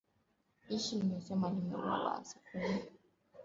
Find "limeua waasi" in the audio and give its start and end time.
1.49-2.39